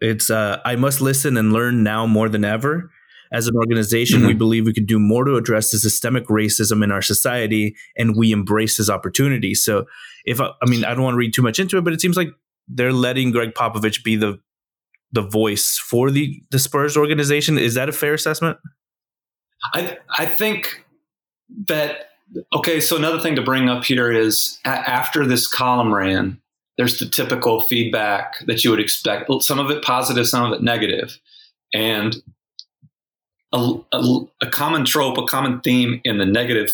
it's 0.00 0.30
uh, 0.30 0.60
"I 0.64 0.76
must 0.76 1.00
listen 1.00 1.36
and 1.36 1.52
learn 1.52 1.82
now 1.82 2.06
more 2.06 2.28
than 2.28 2.44
ever." 2.44 2.90
As 3.32 3.46
an 3.46 3.56
organization, 3.56 4.20
mm-hmm. 4.20 4.28
we 4.28 4.34
believe 4.34 4.66
we 4.66 4.72
could 4.72 4.86
do 4.86 4.98
more 4.98 5.24
to 5.24 5.36
address 5.36 5.70
the 5.70 5.78
systemic 5.78 6.26
racism 6.26 6.82
in 6.82 6.90
our 6.90 7.02
society, 7.02 7.76
and 7.96 8.16
we 8.16 8.32
embrace 8.32 8.76
this 8.76 8.90
opportunity. 8.90 9.54
So, 9.54 9.84
if 10.24 10.40
I, 10.40 10.50
I 10.62 10.66
mean, 10.68 10.84
I 10.84 10.94
don't 10.94 11.02
want 11.02 11.14
to 11.14 11.18
read 11.18 11.34
too 11.34 11.42
much 11.42 11.58
into 11.58 11.78
it, 11.78 11.84
but 11.84 11.92
it 11.92 12.00
seems 12.00 12.16
like 12.16 12.28
they're 12.68 12.92
letting 12.92 13.30
Gregg 13.30 13.54
Popovich 13.54 14.04
be 14.04 14.16
the 14.16 14.40
the 15.12 15.22
voice 15.22 15.78
for 15.78 16.10
the 16.10 16.42
the 16.50 16.58
Spurs 16.58 16.96
organization. 16.96 17.58
Is 17.58 17.74
that 17.74 17.88
a 17.88 17.92
fair 17.92 18.14
assessment? 18.14 18.58
I 19.74 19.98
I 20.16 20.26
think 20.26 20.84
that 21.66 22.10
okay. 22.54 22.80
So 22.80 22.96
another 22.96 23.20
thing 23.20 23.36
to 23.36 23.42
bring 23.42 23.68
up 23.68 23.84
here 23.84 24.10
is 24.12 24.58
a- 24.64 24.68
after 24.68 25.26
this 25.26 25.46
column 25.46 25.94
ran, 25.94 26.40
there's 26.76 26.98
the 26.98 27.08
typical 27.08 27.60
feedback 27.62 28.34
that 28.46 28.64
you 28.64 28.70
would 28.70 28.80
expect. 28.80 29.30
Some 29.42 29.58
of 29.58 29.70
it 29.70 29.82
positive, 29.82 30.28
some 30.28 30.44
of 30.44 30.58
it 30.58 30.62
negative, 30.62 31.18
and 31.72 32.16
a, 33.52 33.74
a, 33.92 34.20
a 34.42 34.46
common 34.50 34.84
trope, 34.84 35.18
a 35.18 35.24
common 35.24 35.60
theme 35.60 36.00
in 36.04 36.18
the 36.18 36.26
negative 36.26 36.72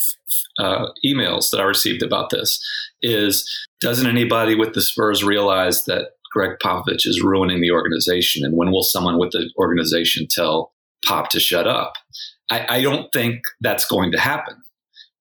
uh, 0.58 0.86
emails 1.04 1.50
that 1.50 1.60
I 1.60 1.64
received 1.64 2.02
about 2.02 2.30
this 2.30 2.62
is: 3.02 3.48
doesn't 3.80 4.06
anybody 4.06 4.54
with 4.54 4.74
the 4.74 4.82
Spurs 4.82 5.22
realize 5.22 5.84
that 5.84 6.12
Gregg 6.32 6.58
Popovich 6.62 7.06
is 7.06 7.22
ruining 7.22 7.60
the 7.60 7.70
organization, 7.70 8.44
and 8.44 8.56
when 8.56 8.70
will 8.70 8.82
someone 8.82 9.18
with 9.18 9.30
the 9.30 9.50
organization 9.56 10.26
tell 10.28 10.72
Pop 11.04 11.30
to 11.30 11.40
shut 11.40 11.66
up? 11.66 11.94
I, 12.50 12.76
I 12.76 12.82
don't 12.82 13.12
think 13.12 13.42
that's 13.60 13.86
going 13.86 14.12
to 14.12 14.18
happen. 14.18 14.56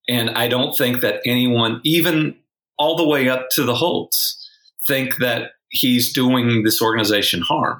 And 0.09 0.31
I 0.31 0.47
don't 0.47 0.75
think 0.75 1.01
that 1.01 1.21
anyone, 1.25 1.79
even 1.83 2.35
all 2.77 2.97
the 2.97 3.07
way 3.07 3.29
up 3.29 3.47
to 3.51 3.63
the 3.63 3.75
Holts, 3.75 4.39
think 4.85 5.17
that 5.17 5.51
he's 5.69 6.11
doing 6.11 6.63
this 6.63 6.81
organization 6.81 7.41
harm. 7.41 7.79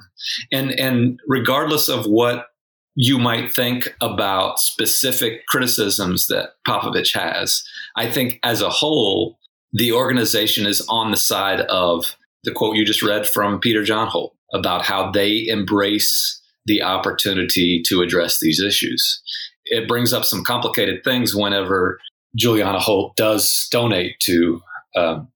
And 0.52 0.78
and 0.78 1.20
regardless 1.26 1.88
of 1.88 2.06
what 2.06 2.46
you 2.94 3.18
might 3.18 3.52
think 3.52 3.94
about 4.00 4.58
specific 4.58 5.46
criticisms 5.48 6.26
that 6.28 6.50
Popovich 6.66 7.14
has, 7.18 7.64
I 7.96 8.10
think 8.10 8.38
as 8.42 8.60
a 8.60 8.70
whole, 8.70 9.38
the 9.72 9.92
organization 9.92 10.66
is 10.66 10.84
on 10.88 11.10
the 11.10 11.16
side 11.16 11.60
of 11.62 12.16
the 12.44 12.52
quote 12.52 12.76
you 12.76 12.84
just 12.84 13.02
read 13.02 13.28
from 13.28 13.58
Peter 13.58 13.82
John 13.82 14.06
Holt 14.06 14.36
about 14.52 14.84
how 14.84 15.10
they 15.10 15.46
embrace 15.48 16.40
the 16.66 16.82
opportunity 16.82 17.82
to 17.86 18.00
address 18.00 18.38
these 18.40 18.60
issues. 18.60 19.22
It 19.66 19.88
brings 19.88 20.12
up 20.12 20.24
some 20.24 20.44
complicated 20.44 21.02
things 21.02 21.34
whenever 21.34 21.98
Julianna 22.36 22.78
Holt 22.78 23.16
does 23.16 23.68
donate 23.70 24.18
to 24.20 24.60
um, 24.96 25.28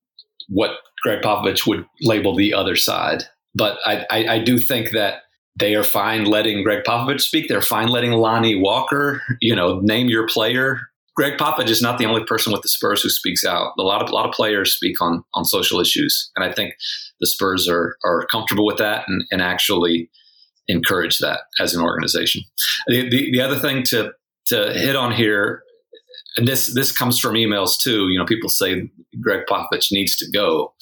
what 0.48 0.78
Gregg 1.02 1.22
Popovich 1.22 1.66
would 1.66 1.84
label 2.02 2.34
the 2.34 2.54
other 2.54 2.76
side. 2.76 3.24
But 3.54 3.78
I, 3.84 4.06
I, 4.10 4.26
I, 4.34 4.38
do 4.38 4.58
think 4.58 4.90
that 4.92 5.22
they 5.58 5.74
are 5.74 5.84
fine 5.84 6.24
letting 6.24 6.62
Gregg 6.62 6.84
Popovich 6.84 7.20
speak. 7.20 7.48
They're 7.48 7.62
fine 7.62 7.88
letting 7.88 8.12
Lonnie 8.12 8.56
Walker, 8.56 9.22
you 9.40 9.54
know, 9.54 9.80
name 9.80 10.08
your 10.08 10.26
player. 10.26 10.80
Gregg 11.16 11.36
Popovich 11.36 11.68
is 11.68 11.82
not 11.82 11.98
the 11.98 12.06
only 12.06 12.22
person 12.24 12.52
with 12.52 12.62
the 12.62 12.68
Spurs 12.68 13.02
who 13.02 13.08
speaks 13.08 13.44
out. 13.44 13.72
A 13.78 13.82
lot 13.82 14.02
of 14.02 14.08
a 14.08 14.14
lot 14.14 14.26
of 14.26 14.32
players 14.32 14.74
speak 14.74 15.00
on 15.00 15.24
on 15.34 15.44
social 15.44 15.80
issues, 15.80 16.30
and 16.36 16.44
I 16.44 16.52
think 16.52 16.74
the 17.20 17.26
Spurs 17.26 17.68
are 17.68 17.96
are 18.04 18.26
comfortable 18.26 18.64
with 18.64 18.78
that 18.78 19.04
and, 19.08 19.24
and 19.30 19.42
actually 19.42 20.10
encourage 20.68 21.18
that 21.18 21.40
as 21.58 21.74
an 21.74 21.82
organization. 21.82 22.42
The, 22.86 23.08
the, 23.08 23.32
the 23.32 23.40
other 23.40 23.58
thing 23.58 23.82
to 23.84 24.12
to 24.46 24.72
hit 24.74 24.94
on 24.94 25.12
here, 25.12 25.62
and 26.36 26.46
this 26.46 26.72
this 26.74 26.92
comes 26.92 27.18
from 27.18 27.34
emails 27.34 27.72
too. 27.80 28.08
You 28.08 28.18
know, 28.18 28.26
people 28.26 28.48
say 28.48 28.88
Gregg 29.20 29.46
Popovich 29.48 29.90
needs 29.90 30.14
to 30.16 30.30
go. 30.30 30.72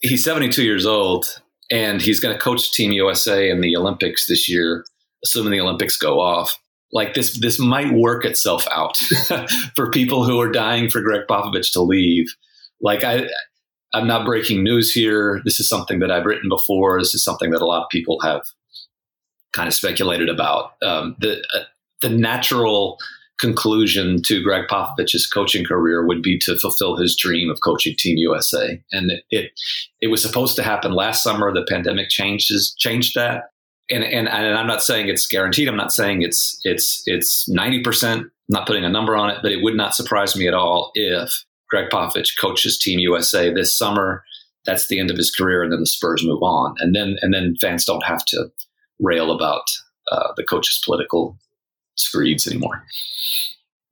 He's 0.00 0.24
72 0.24 0.64
years 0.64 0.86
old, 0.86 1.40
and 1.70 2.00
he's 2.00 2.20
going 2.20 2.34
to 2.34 2.40
coach 2.40 2.72
Team 2.72 2.92
USA 2.92 3.50
in 3.50 3.60
the 3.60 3.76
Olympics 3.76 4.26
this 4.26 4.48
year, 4.48 4.84
assuming 5.24 5.52
the 5.52 5.60
Olympics 5.60 5.96
go 5.96 6.20
off. 6.20 6.56
Like 6.92 7.14
this, 7.14 7.38
this 7.38 7.58
might 7.60 7.92
work 7.92 8.24
itself 8.24 8.66
out 8.72 8.96
for 9.76 9.90
people 9.90 10.24
who 10.24 10.40
are 10.40 10.50
dying 10.50 10.90
for 10.90 11.00
Gregg 11.00 11.22
Popovich 11.28 11.72
to 11.72 11.80
leave. 11.80 12.26
Like 12.80 13.04
I, 13.04 13.28
I'm 13.92 14.06
not 14.06 14.26
breaking 14.26 14.64
news 14.64 14.92
here. 14.92 15.40
This 15.44 15.60
is 15.60 15.68
something 15.68 16.00
that 16.00 16.10
I've 16.10 16.24
written 16.24 16.48
before. 16.48 16.98
This 17.00 17.14
is 17.14 17.22
something 17.22 17.50
that 17.50 17.62
a 17.62 17.66
lot 17.66 17.82
of 17.82 17.88
people 17.90 18.18
have 18.22 18.42
kind 19.52 19.68
of 19.68 19.74
speculated 19.74 20.28
about. 20.28 20.72
Um, 20.82 21.16
the 21.20 21.42
uh, 21.54 21.64
the 22.02 22.08
natural 22.08 22.98
conclusion 23.40 24.22
to 24.22 24.42
Gregg 24.42 24.68
Popovich's 24.68 25.26
coaching 25.26 25.64
career 25.64 26.06
would 26.06 26.22
be 26.22 26.38
to 26.40 26.58
fulfill 26.58 26.96
his 26.96 27.16
dream 27.16 27.50
of 27.50 27.60
coaching 27.64 27.94
Team 27.98 28.16
USA, 28.18 28.80
and 28.92 29.12
it 29.30 29.52
it, 30.00 30.08
was 30.08 30.22
supposed 30.22 30.56
to 30.56 30.62
happen 30.62 30.92
last 30.92 31.22
summer. 31.22 31.52
The 31.52 31.66
pandemic 31.68 32.08
changes 32.10 32.74
changed 32.78 33.14
that, 33.14 33.44
and, 33.90 34.04
and 34.04 34.28
and 34.28 34.56
I'm 34.56 34.66
not 34.66 34.82
saying 34.82 35.08
it's 35.08 35.26
guaranteed. 35.26 35.68
I'm 35.68 35.76
not 35.76 35.92
saying 35.92 36.22
it's 36.22 36.60
it's 36.64 37.02
it's 37.06 37.48
ninety 37.48 37.82
percent. 37.82 38.26
Not 38.48 38.66
putting 38.66 38.84
a 38.84 38.90
number 38.90 39.16
on 39.16 39.30
it, 39.30 39.38
but 39.42 39.52
it 39.52 39.62
would 39.62 39.76
not 39.76 39.94
surprise 39.94 40.36
me 40.36 40.48
at 40.48 40.54
all 40.54 40.90
if 40.94 41.44
Gregg 41.70 41.88
Popovich 41.90 42.32
coaches 42.40 42.78
Team 42.78 42.98
USA 42.98 43.52
this 43.52 43.76
summer. 43.76 44.24
That's 44.66 44.88
the 44.88 45.00
end 45.00 45.10
of 45.10 45.16
his 45.16 45.30
career, 45.30 45.62
and 45.62 45.72
then 45.72 45.80
the 45.80 45.86
Spurs 45.86 46.24
move 46.24 46.42
on, 46.42 46.74
and 46.80 46.94
then 46.94 47.16
and 47.22 47.32
then 47.32 47.56
fans 47.60 47.84
don't 47.84 48.04
have 48.04 48.24
to 48.26 48.50
rail 49.00 49.32
about 49.32 49.62
uh, 50.12 50.28
the 50.36 50.44
coach's 50.44 50.80
political 50.84 51.38
screeds 52.00 52.46
anymore. 52.46 52.84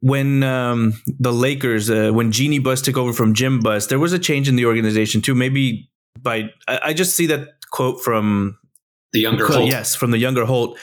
When 0.00 0.42
um, 0.44 1.00
the 1.06 1.32
Lakers, 1.32 1.90
uh, 1.90 2.10
when 2.12 2.30
Jeanie 2.30 2.60
Buss 2.60 2.80
took 2.80 2.96
over 2.96 3.12
from 3.12 3.34
Jim 3.34 3.60
Buss, 3.60 3.86
there 3.86 3.98
was 3.98 4.12
a 4.12 4.18
change 4.18 4.48
in 4.48 4.56
the 4.56 4.64
organization 4.66 5.20
too. 5.20 5.34
Maybe 5.34 5.90
by 6.20 6.50
I, 6.68 6.80
I 6.84 6.92
just 6.92 7.16
see 7.16 7.26
that 7.26 7.48
quote 7.70 8.00
from 8.00 8.58
the 9.12 9.20
younger 9.20 9.46
Holt. 9.46 9.68
Yes, 9.68 9.94
from 9.94 10.10
the 10.12 10.18
younger 10.18 10.44
Holt 10.44 10.78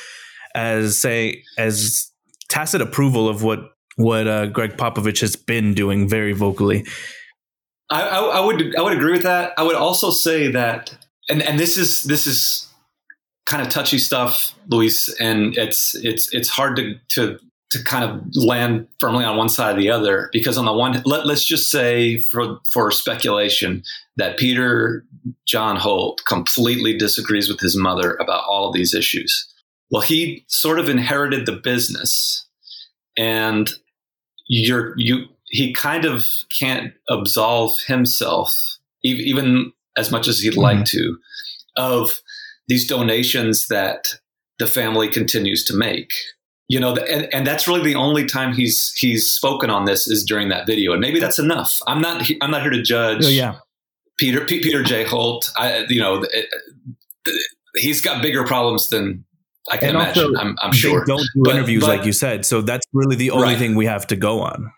as 0.54 1.00
say 1.00 1.44
as 1.58 2.12
tacit 2.50 2.82
approval 2.82 3.30
of 3.30 3.44
what 3.44 3.72
what 3.98 4.28
uh, 4.28 4.48
Gregg 4.48 4.78
Popovich 4.78 5.22
has 5.22 5.36
been 5.36 5.74
doing 5.74 6.10
very 6.10 6.34
vocally. 6.34 6.86
I, 7.90 8.02
I, 8.02 8.20
I, 8.20 8.40
would 8.46 8.76
I 8.76 8.82
would 8.82 8.94
agree 8.94 9.14
with 9.14 9.24
that. 9.24 9.54
I 9.58 9.64
would 9.64 9.76
also 9.76 10.10
say 10.10 10.52
that, 10.52 10.98
and 11.30 11.42
and 11.42 11.60
this 11.60 11.78
is 11.78 12.04
this 12.04 12.28
is 12.28 12.68
kind 13.46 13.62
of 13.62 13.70
touchy 13.70 13.98
stuff, 13.98 14.54
Luis, 14.68 15.10
and 15.20 15.58
it's 15.58 15.96
it's 15.96 16.34
it's 16.34 16.50
hard 16.50 16.76
to 16.78 16.96
to 17.10 17.40
to 17.72 17.84
kind 17.84 18.04
of 18.04 18.22
land 18.36 18.88
firmly 19.00 19.26
on 19.26 19.38
one 19.38 19.50
side 19.50 19.76
or 19.76 19.80
the 19.80 19.90
other 19.90 20.30
because 20.32 20.58
on 20.58 20.66
the 20.66 20.74
one 20.74 21.02
let, 21.06 21.26
let's 21.26 21.44
just 21.44 21.72
say 21.72 22.18
for 22.18 22.60
for 22.72 22.92
speculation 22.92 23.84
that 24.18 24.38
Peter 24.38 25.04
John 25.48 25.76
Holt 25.76 26.24
completely 26.26 26.98
disagrees 26.98 27.50
with 27.50 27.60
his 27.60 27.76
mother 27.76 28.16
about 28.16 28.44
all 28.48 28.68
of 28.68 28.74
these 28.74 28.94
issues. 28.94 29.52
Well, 29.92 30.02
he 30.02 30.46
sort 30.48 30.80
of 30.80 30.90
inherited 30.90 31.46
the 31.46 31.54
business 31.54 32.48
and 33.18 33.72
you're 34.48 34.94
you 34.98 35.26
he 35.48 35.74
kind 35.74 36.06
of 36.06 36.28
can't 36.60 36.94
absolve 37.10 37.78
himself 37.88 38.78
even 39.04 39.72
as 39.98 40.12
much 40.12 40.28
as 40.28 40.40
he'd 40.40 40.54
mm-hmm. 40.54 40.62
like 40.62 40.86
to 40.86 41.18
of 41.78 42.20
these 42.68 42.88
donations 42.88 43.68
that 43.68 44.08
the 44.60 44.68
family 44.68 45.08
continues 45.08 45.64
to 45.66 45.76
make. 45.76 46.10
You 46.68 46.80
know 46.80 46.96
and, 46.96 47.32
and 47.32 47.46
that's 47.46 47.68
really 47.68 47.84
the 47.84 47.96
only 47.96 48.26
time 48.26 48.54
he's 48.54 48.92
he's 48.98 49.30
spoken 49.32 49.70
on 49.70 49.86
this 49.86 50.08
is 50.08 50.24
during 50.24 50.50
that 50.50 50.66
video. 50.66 50.94
And 50.94 51.02
maybe 51.02 51.20
that's 51.20 51.38
enough. 51.38 51.78
I'm 51.86 52.02
not 52.02 52.28
i'm 52.42 52.50
not 52.50 52.64
here 52.64 52.72
to 52.72 52.82
judge 52.82 53.24
oh, 53.24 53.30
yeah. 53.30 53.58
Peter 54.18 54.44
P- 54.46 54.62
peter 54.62 54.82
j. 54.82 55.04
Holt. 55.04 55.52
I 55.58 55.86
you 55.90 56.02
know 56.02 56.26
it, 56.28 56.48
he's 57.76 58.02
got 58.02 58.24
bigger 58.24 58.46
problems 58.46 58.90
than 58.90 59.26
i 59.70 59.78
can 59.78 59.90
and 59.90 59.98
imagine. 59.98 60.24
Also, 60.24 60.40
i'm, 60.40 60.56
I'm 60.62 60.74
sure. 60.74 61.06
don't 61.06 61.20
do 61.20 61.42
but, 61.44 61.56
interviews 61.56 61.82
but, 61.82 61.98
like 61.98 62.06
you 62.06 62.14
said 62.14 62.48
so 62.48 62.62
that's 62.62 62.86
really 62.94 63.16
the 63.16 63.30
only 63.30 63.50
right. 63.50 63.58
thing 63.60 63.76
we 63.76 63.86
have 63.86 64.08
to 64.08 64.16
go 64.16 64.42
on. 64.42 64.72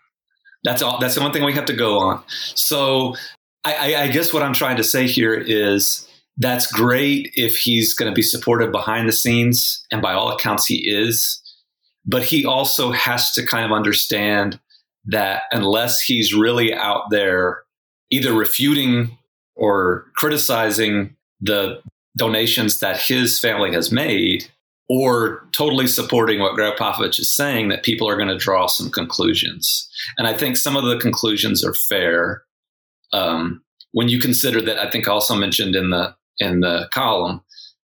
That's 0.64 0.82
all 0.82 0.98
that's 0.98 1.14
the 1.14 1.22
one 1.22 1.32
thing 1.32 1.44
we 1.44 1.54
have 1.54 1.66
to 1.66 1.76
go 1.76 1.98
on. 2.00 2.22
So 2.54 3.14
I, 3.64 3.94
I, 3.94 4.02
I 4.02 4.08
guess 4.08 4.34
what 4.34 4.42
i'm 4.42 4.52
trying 4.52 4.76
to 4.76 4.84
say 4.84 5.06
here 5.06 5.32
is 5.34 6.07
that's 6.38 6.70
great 6.70 7.30
if 7.34 7.56
he's 7.56 7.94
going 7.94 8.10
to 8.10 8.14
be 8.14 8.22
supportive 8.22 8.72
behind 8.72 9.08
the 9.08 9.12
scenes, 9.12 9.84
and 9.90 10.00
by 10.00 10.12
all 10.14 10.32
accounts, 10.32 10.66
he 10.66 10.88
is. 10.88 11.42
But 12.06 12.22
he 12.22 12.46
also 12.46 12.92
has 12.92 13.32
to 13.32 13.44
kind 13.44 13.64
of 13.64 13.72
understand 13.72 14.60
that 15.04 15.42
unless 15.52 16.00
he's 16.00 16.34
really 16.34 16.72
out 16.72 17.10
there 17.10 17.62
either 18.10 18.32
refuting 18.32 19.18
or 19.56 20.06
criticizing 20.14 21.16
the 21.40 21.82
donations 22.16 22.80
that 22.80 23.00
his 23.00 23.38
family 23.38 23.72
has 23.72 23.92
made, 23.92 24.48
or 24.88 25.46
totally 25.52 25.86
supporting 25.86 26.40
what 26.40 26.54
Gregg 26.54 26.76
Popovich 26.76 27.18
is 27.18 27.34
saying, 27.34 27.68
that 27.68 27.82
people 27.82 28.08
are 28.08 28.16
going 28.16 28.28
to 28.28 28.38
draw 28.38 28.66
some 28.66 28.90
conclusions. 28.90 29.88
And 30.16 30.26
I 30.26 30.34
think 30.34 30.56
some 30.56 30.76
of 30.76 30.84
the 30.84 30.98
conclusions 30.98 31.64
are 31.64 31.74
fair. 31.74 32.42
Um, 33.12 33.62
when 33.92 34.08
you 34.08 34.18
consider 34.18 34.62
that, 34.62 34.78
I 34.78 34.90
think 34.90 35.08
I 35.08 35.12
also 35.12 35.34
mentioned 35.34 35.74
in 35.76 35.90
the 35.90 36.14
in 36.38 36.60
the 36.60 36.88
column 36.92 37.40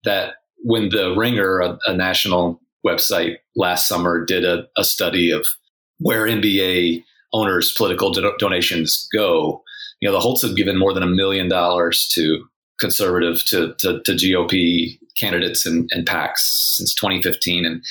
that 0.04 0.34
when 0.62 0.90
the 0.90 1.14
Ringer, 1.16 1.60
a, 1.60 1.78
a 1.86 1.94
national 1.94 2.60
website 2.86 3.36
last 3.56 3.88
summer, 3.88 4.24
did 4.24 4.44
a, 4.44 4.66
a, 4.76 4.84
study 4.84 5.30
of 5.30 5.46
where 5.98 6.26
NBA 6.26 7.04
owners' 7.32 7.72
political 7.72 8.10
do- 8.10 8.34
donations 8.38 9.08
go, 9.14 9.62
you 10.00 10.08
know, 10.08 10.12
the 10.12 10.20
Holts 10.20 10.42
have 10.42 10.56
given 10.56 10.78
more 10.78 10.92
than 10.92 11.02
a 11.02 11.08
million 11.08 11.48
dollars 11.48 12.08
to 12.14 12.44
conservative 12.78 13.44
to, 13.46 13.74
to, 13.78 14.00
to 14.02 14.12
GOP 14.12 14.98
candidates 15.18 15.66
and, 15.66 15.88
and 15.92 16.06
PACs 16.06 16.38
since 16.74 16.94
2015, 16.94 17.66
and 17.66 17.84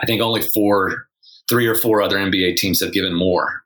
I 0.00 0.06
think 0.06 0.22
only 0.22 0.42
four, 0.42 1.08
three 1.48 1.66
or 1.66 1.74
four 1.74 2.00
other 2.00 2.16
NBA 2.16 2.56
teams 2.56 2.80
have 2.80 2.92
given 2.92 3.14
more. 3.14 3.62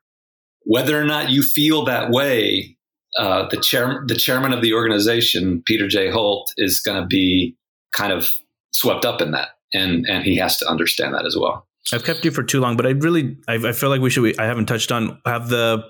Whether 0.63 0.99
or 0.99 1.05
not 1.05 1.29
you 1.29 1.43
feel 1.43 1.85
that 1.85 2.11
way 2.11 2.77
uh, 3.17 3.47
the 3.49 3.57
chair, 3.57 4.03
the 4.07 4.15
chairman 4.15 4.53
of 4.53 4.61
the 4.61 4.73
organization, 4.73 5.63
Peter 5.65 5.87
J. 5.87 6.09
Holt, 6.09 6.53
is 6.57 6.79
going 6.79 7.01
to 7.01 7.07
be 7.07 7.55
kind 7.93 8.13
of 8.13 8.29
swept 8.71 9.05
up 9.05 9.21
in 9.21 9.31
that, 9.31 9.49
and 9.73 10.05
and 10.07 10.23
he 10.23 10.37
has 10.37 10.57
to 10.57 10.67
understand 10.67 11.13
that 11.15 11.25
as 11.25 11.35
well. 11.37 11.67
I've 11.93 12.03
kept 12.03 12.23
you 12.23 12.31
for 12.31 12.43
too 12.43 12.59
long, 12.59 12.77
but 12.77 12.85
I 12.85 12.91
really 12.91 13.37
I, 13.47 13.55
I 13.55 13.71
feel 13.73 13.89
like 13.89 14.01
we 14.01 14.09
should. 14.09 14.39
I 14.39 14.45
haven't 14.45 14.67
touched 14.67 14.91
on 14.91 15.19
have 15.25 15.49
the 15.49 15.83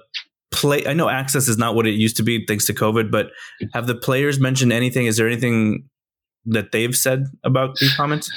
play. 0.52 0.86
I 0.86 0.94
know 0.94 1.10
access 1.10 1.48
is 1.48 1.58
not 1.58 1.76
what 1.76 1.88
it 1.88 1.92
used 1.92 2.18
to 2.18 2.24
be 2.24 2.46
thanks 2.46 2.66
to 2.68 2.74
COVID, 2.74 3.12
but 3.12 3.32
have 3.74 3.88
the 3.88 3.96
players 3.96 4.40
mentioned 4.40 4.74
anything? 4.74 5.06
Is 5.06 5.18
there 5.18 5.28
anything 5.28 5.88
that 6.46 6.72
they've 6.72 6.96
said 6.96 7.26
about 7.44 7.76
these 7.76 7.96
comments? 7.96 8.32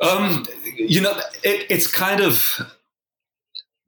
Um, 0.00 0.46
you 0.76 1.00
know, 1.00 1.18
it, 1.42 1.66
it's 1.68 1.86
kind 1.86 2.20
of 2.20 2.60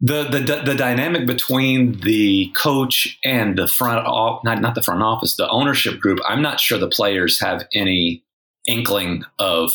the, 0.05 0.25
the 0.25 0.63
the 0.65 0.75
dynamic 0.75 1.27
between 1.27 2.01
the 2.01 2.51
coach 2.57 3.19
and 3.25 3.57
the 3.57 3.69
front 3.69 4.05
off 4.07 4.43
not 4.45 4.61
not 4.61 4.75
the 4.75 4.83
front 4.83 5.03
office 5.03 5.37
the 5.37 5.49
ownership 5.49 6.01
group 6.01 6.19
i'm 6.27 6.43
not 6.43 6.59
sure 6.59 6.77
the 6.77 6.89
players 6.89 7.41
have 7.41 7.67
any 7.73 8.25
inkling 8.67 9.25
of 9.39 9.71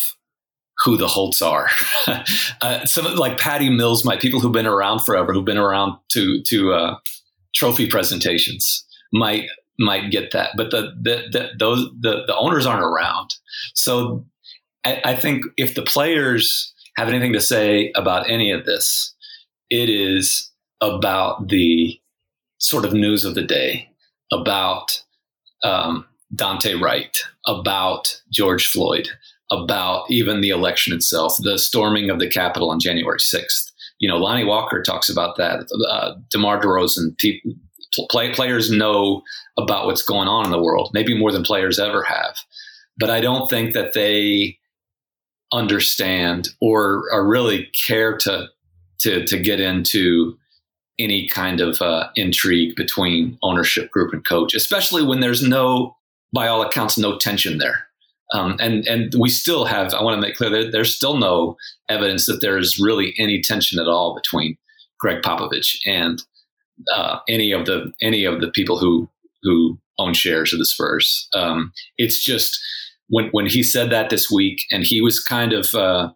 who 0.84 0.96
the 0.96 1.08
Holts 1.08 1.42
are. 1.42 1.68
uh, 2.62 2.84
some 2.84 3.16
like 3.16 3.38
Patty 3.38 3.70
Mills, 3.70 4.04
my 4.04 4.16
people 4.16 4.40
who've 4.40 4.52
been 4.52 4.66
around 4.66 5.00
forever, 5.00 5.32
who've 5.32 5.44
been 5.44 5.58
around 5.58 5.98
to 6.10 6.42
to 6.42 6.72
uh, 6.72 6.96
trophy 7.54 7.88
presentations, 7.88 8.86
might 9.12 9.48
might 9.78 10.10
get 10.10 10.32
that, 10.32 10.50
but 10.56 10.70
the 10.70 10.92
the, 11.00 11.28
the 11.30 11.48
those 11.58 11.88
the, 12.00 12.24
the 12.26 12.36
owners 12.36 12.66
aren't 12.66 12.84
around. 12.84 13.30
So 13.74 14.24
I, 14.84 15.00
I 15.04 15.14
think 15.16 15.44
if 15.56 15.74
the 15.74 15.82
players 15.82 16.72
have 16.96 17.08
anything 17.08 17.32
to 17.32 17.40
say 17.40 17.92
about 17.94 18.28
any 18.28 18.50
of 18.50 18.64
this, 18.64 19.14
it 19.70 19.88
is 19.88 20.50
about 20.80 21.48
the 21.48 22.00
sort 22.58 22.84
of 22.84 22.92
news 22.92 23.24
of 23.24 23.34
the 23.34 23.42
day, 23.42 23.88
about 24.32 25.02
um, 25.64 26.06
Daunte 26.34 26.80
Wright, 26.80 27.18
about 27.46 28.20
George 28.32 28.66
Floyd, 28.66 29.08
about 29.50 30.10
even 30.10 30.40
the 30.40 30.50
election 30.50 30.92
itself, 30.94 31.36
the 31.40 31.58
storming 31.58 32.10
of 32.10 32.18
the 32.18 32.28
Capitol 32.28 32.70
on 32.70 32.80
January 32.80 33.18
6th. 33.18 33.72
You 33.98 34.08
know, 34.08 34.18
Lonnie 34.18 34.44
Walker 34.44 34.82
talks 34.82 35.08
about 35.08 35.36
that. 35.36 35.66
Uh, 35.90 36.14
DeMar 36.30 36.60
DeRozan, 36.60 37.16
play, 38.10 38.32
players 38.32 38.70
know 38.70 39.22
about 39.56 39.86
what's 39.86 40.02
going 40.02 40.28
on 40.28 40.44
in 40.44 40.52
the 40.52 40.62
world, 40.62 40.90
maybe 40.92 41.18
more 41.18 41.32
than 41.32 41.42
players 41.42 41.78
ever 41.78 42.02
have. 42.02 42.36
But 42.98 43.10
I 43.10 43.20
don't 43.20 43.48
think 43.48 43.74
that 43.74 43.94
they 43.94 44.58
understand 45.52 46.48
or, 46.60 47.04
or 47.12 47.26
really 47.26 47.70
care 47.86 48.16
to, 48.18 48.48
to, 49.00 49.24
to 49.24 49.38
get 49.38 49.60
into 49.60 50.36
any 50.98 51.28
kind 51.28 51.60
of 51.60 51.80
uh, 51.80 52.08
intrigue 52.16 52.74
between 52.74 53.38
ownership 53.42 53.90
group 53.90 54.12
and 54.12 54.24
coach, 54.24 54.54
especially 54.54 55.04
when 55.04 55.20
there's 55.20 55.42
no, 55.42 55.96
by 56.32 56.48
all 56.48 56.62
accounts, 56.62 56.98
no 56.98 57.16
tension 57.18 57.58
there. 57.58 57.88
Um, 58.34 58.56
and 58.60 58.86
and 58.86 59.14
we 59.18 59.30
still 59.30 59.64
have. 59.64 59.94
I 59.94 60.02
want 60.02 60.14
to 60.14 60.20
make 60.20 60.36
clear 60.36 60.50
that 60.50 60.70
there's 60.70 60.94
still 60.94 61.16
no 61.16 61.56
evidence 61.88 62.26
that 62.26 62.40
there's 62.42 62.78
really 62.78 63.14
any 63.16 63.40
tension 63.40 63.80
at 63.80 63.88
all 63.88 64.14
between 64.14 64.58
Gregg 65.00 65.22
Popovich 65.22 65.78
and 65.86 66.22
uh, 66.94 67.20
any 67.28 67.52
of 67.52 67.64
the 67.64 67.92
any 68.02 68.24
of 68.24 68.40
the 68.40 68.50
people 68.50 68.78
who 68.78 69.08
who 69.42 69.78
own 69.98 70.12
shares 70.12 70.52
of 70.52 70.58
the 70.58 70.66
Spurs. 70.66 71.28
Um, 71.34 71.72
it's 71.96 72.22
just 72.22 72.60
when 73.08 73.28
when 73.30 73.46
he 73.46 73.62
said 73.62 73.90
that 73.90 74.10
this 74.10 74.30
week, 74.30 74.60
and 74.70 74.84
he 74.84 75.00
was 75.00 75.24
kind 75.24 75.54
of 75.54 75.74
uh, 75.74 76.10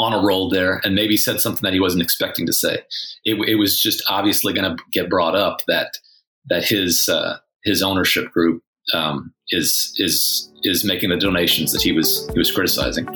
on 0.00 0.14
a 0.14 0.26
roll 0.26 0.48
there, 0.48 0.80
and 0.82 0.94
maybe 0.94 1.16
said 1.16 1.40
something 1.40 1.62
that 1.62 1.74
he 1.74 1.80
wasn't 1.80 2.02
expecting 2.02 2.46
to 2.46 2.52
say. 2.52 2.78
It, 3.24 3.34
it 3.46 3.56
was 3.56 3.80
just 3.80 4.02
obviously 4.08 4.54
going 4.54 4.76
to 4.76 4.82
get 4.92 5.10
brought 5.10 5.36
up 5.36 5.60
that 5.68 5.98
that 6.48 6.64
his 6.64 7.08
uh, 7.08 7.36
his 7.64 7.82
ownership 7.82 8.32
group 8.32 8.62
um, 8.94 9.32
is 9.50 9.92
is 9.98 10.50
is 10.62 10.84
making 10.84 11.10
the 11.10 11.16
donations 11.16 11.72
that 11.72 11.82
he 11.82 11.92
was 11.92 12.28
he 12.32 12.38
was 12.38 12.50
criticizing. 12.50 13.06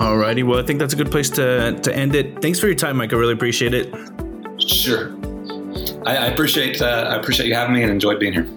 Alrighty, 0.00 0.44
well, 0.44 0.58
I 0.58 0.62
think 0.62 0.78
that's 0.78 0.94
a 0.94 0.96
good 0.96 1.10
place 1.10 1.28
to 1.30 1.78
to 1.78 1.94
end 1.94 2.14
it. 2.14 2.40
Thanks 2.40 2.58
for 2.58 2.66
your 2.66 2.76
time, 2.76 2.96
Mike. 2.96 3.12
I 3.12 3.16
really 3.16 3.34
appreciate 3.34 3.74
it. 3.74 3.92
Sure, 4.58 5.14
I, 6.06 6.16
I 6.16 6.26
appreciate 6.26 6.80
uh, 6.80 7.10
I 7.10 7.16
appreciate 7.16 7.46
you 7.46 7.54
having 7.54 7.74
me 7.74 7.82
and 7.82 7.90
enjoyed 7.90 8.18
being 8.18 8.32
here. 8.32 8.48